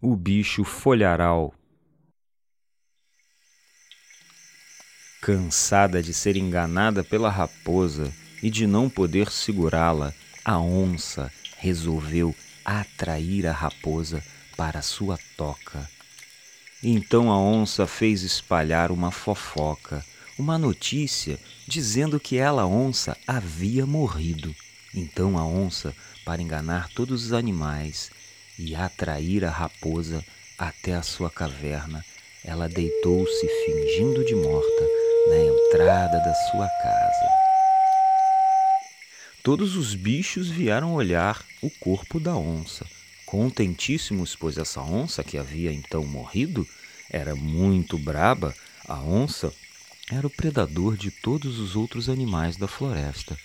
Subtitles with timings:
[0.00, 1.52] o bicho folharal.
[5.20, 8.10] Cansada de ser enganada pela raposa
[8.42, 12.34] e de não poder segurá-la, a onça resolveu
[12.64, 14.24] atrair a raposa
[14.56, 15.86] para sua toca.
[16.82, 20.02] Então a onça fez espalhar uma fofoca,
[20.38, 21.38] uma notícia
[21.68, 24.54] dizendo que ela, onça, havia morrido.
[24.94, 25.94] Então a onça,
[26.24, 28.10] para enganar todos os animais
[28.60, 30.22] e atrair a raposa
[30.58, 32.04] até a sua caverna,
[32.44, 34.86] ela deitou-se fingindo de morta
[35.28, 37.30] na entrada da sua casa.
[39.42, 42.86] Todos os bichos vieram olhar o corpo da onça.
[43.24, 46.66] Contentíssimos, pois essa onça que havia então morrido
[47.10, 48.54] era muito braba,
[48.86, 49.50] a onça
[50.10, 53.38] era o predador de todos os outros animais da floresta.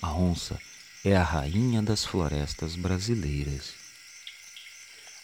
[0.00, 0.58] A onça
[1.04, 3.81] é a rainha das florestas brasileiras.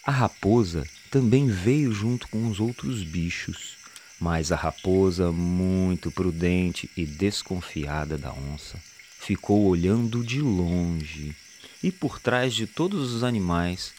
[0.09, 3.77] A raposa também veio junto com os outros bichos,
[4.19, 8.83] mas a raposa, muito prudente e desconfiada da onça,
[9.21, 11.37] ficou olhando de longe
[11.83, 13.93] e por trás de todos os animais,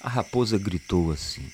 [0.00, 1.50] a raposa gritou assim: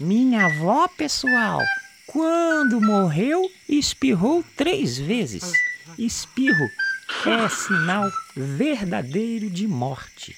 [0.00, 1.60] Minha avó, pessoal,
[2.06, 5.52] quando morreu, espirrou três vezes.
[5.98, 6.70] Espirro
[7.26, 10.34] é sinal verdadeiro de morte.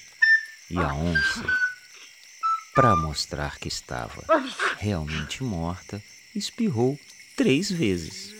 [0.69, 1.45] E a onça,
[2.73, 4.23] para mostrar que estava
[4.77, 6.01] realmente morta,
[6.33, 6.99] espirrou
[7.35, 8.33] três vezes.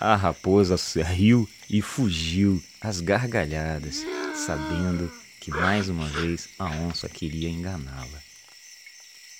[0.00, 4.04] A raposa riu e fugiu às gargalhadas,
[4.34, 8.22] sabendo que mais uma vez a onça queria enganá-la.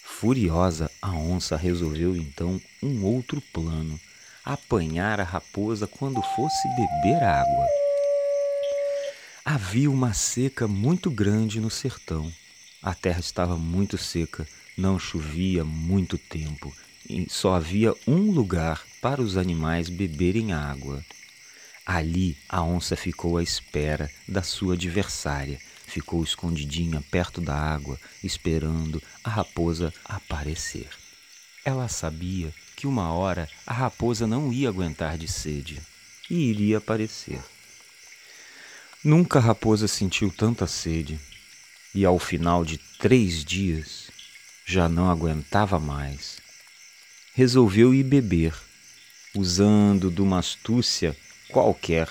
[0.02, 4.00] Furiosa, a onça resolveu então um outro plano:
[4.44, 7.66] apanhar a raposa quando fosse beber água.
[9.44, 12.32] Havia uma seca muito grande no sertão.
[12.82, 16.72] A terra estava muito seca, não chovia muito tempo
[17.08, 21.04] e só havia um lugar para os animais beberem água.
[21.84, 29.02] Ali a onça ficou à espera da sua adversária, ficou escondidinha perto da água, esperando
[29.24, 30.88] a raposa aparecer.
[31.64, 35.80] Ela sabia que uma hora a raposa não ia aguentar de sede
[36.30, 37.40] e iria aparecer.
[39.02, 41.18] Nunca a raposa sentiu tanta sede
[41.94, 44.10] e, ao final de três dias,
[44.64, 46.38] já não aguentava mais.
[47.34, 48.54] Resolveu ir beber.
[49.34, 51.16] Usando de uma astúcia
[51.48, 52.08] qualquer,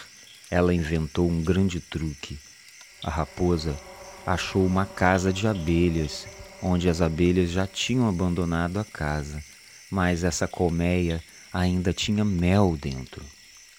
[0.50, 2.40] ela inventou um grande truque.
[3.04, 3.78] A raposa
[4.26, 6.26] achou uma casa de abelhas,
[6.62, 9.44] onde as abelhas já tinham abandonado a casa,
[9.92, 11.24] mas essa colmeia
[11.54, 13.24] ainda tinha mel dentro.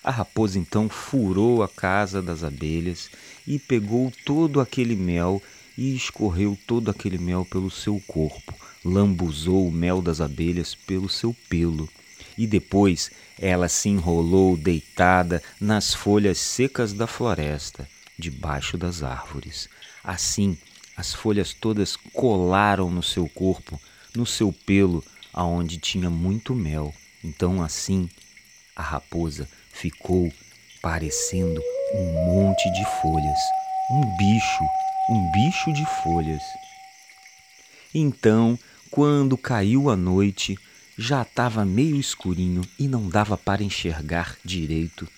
[0.03, 3.11] A raposa então furou a casa das abelhas
[3.47, 5.43] e pegou todo aquele mel
[5.79, 8.53] e escorreu todo aquele mel pelo seu corpo,
[8.85, 11.89] lambuzou o mel das abelhas pelo seu pelo
[12.39, 19.69] e depois ela se enrolou deitada nas folhas secas da floresta, debaixo das árvores.
[20.05, 20.57] Assim,
[20.97, 23.81] as folhas todas colaram no seu corpo,
[24.15, 26.95] no seu pelo, aonde tinha muito mel.
[27.25, 28.09] Então, assim,
[28.75, 30.33] a raposa ficou
[30.81, 31.61] parecendo
[31.95, 33.39] um monte de folhas,
[33.91, 34.65] um bicho,
[35.09, 36.43] um bicho de folhas.
[37.95, 38.59] Então,
[38.91, 40.59] quando caiu a noite,
[40.97, 45.09] já estava meio escurinho e não dava para enxergar direito.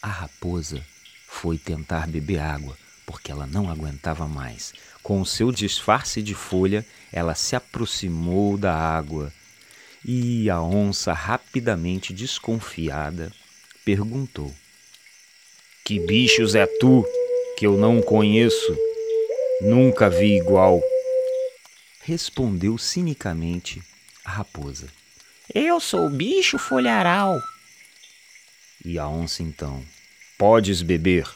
[0.00, 0.84] A raposa
[1.26, 4.72] foi tentar beber água, porque ela não aguentava mais.
[5.02, 9.32] Com o seu disfarce de folha, ela se aproximou da água
[10.04, 13.32] e a onça, rapidamente desconfiada,
[13.84, 14.54] perguntou:
[15.82, 17.04] Que bichos é tu
[17.56, 18.76] que eu não conheço?
[19.60, 20.82] Nunca vi igual.
[22.02, 23.82] Respondeu cinicamente
[24.24, 24.88] a raposa.
[25.54, 27.38] Eu sou o bicho folharal.
[28.84, 29.84] E a onça então:
[30.36, 31.28] Podes beber.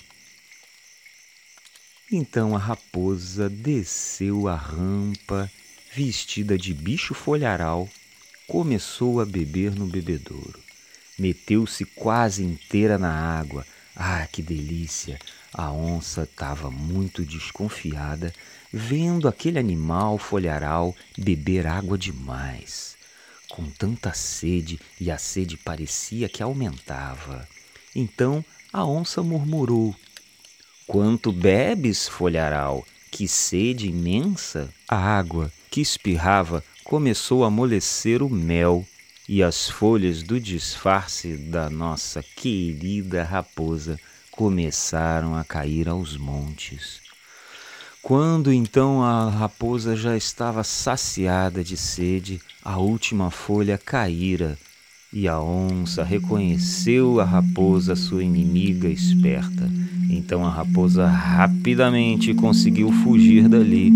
[2.11, 5.51] Então a raposa desceu a rampa,
[5.95, 7.89] vestida de bicho folharal,
[8.47, 10.59] começou a beber no bebedouro.
[11.19, 13.67] Meteu-se quase inteira na água.
[14.01, 15.19] Ah, que delícia!
[15.53, 18.33] A onça estava muito desconfiada,
[18.73, 22.97] vendo aquele animal folharal beber água demais.
[23.49, 27.49] Com tanta sede, e a sede parecia que aumentava.
[27.93, 29.97] Então a onça murmurou:
[30.87, 32.87] Quanto bebes, folharal?
[33.11, 34.73] Que sede imensa!
[34.87, 38.87] A água que espirrava começou a amolecer o mel
[39.29, 43.99] e as folhas do disfarce da nossa querida raposa
[44.31, 47.01] começaram a cair aos montes.
[48.01, 54.57] Quando então a raposa já estava saciada de sede, a última folha caíra
[55.13, 59.69] e a onça reconheceu a raposa, sua inimiga esperta.
[60.09, 63.93] Então a raposa rapidamente conseguiu fugir dali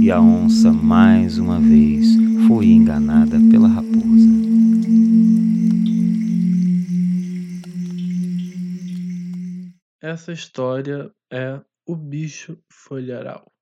[0.00, 2.06] e a onça mais uma vez
[2.46, 3.89] foi enganada pela raposa.
[10.02, 13.52] Essa história é O Bicho Folharal.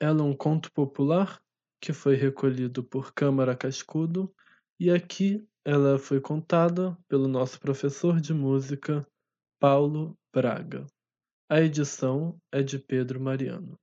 [0.00, 1.42] Ela é um conto popular
[1.78, 4.34] que foi recolhido por Câmara Cascudo
[4.80, 9.06] e aqui ela foi contada pelo nosso professor de música,
[9.60, 10.86] Paulo Braga.
[11.50, 13.78] A edição é de Pedro Mariano.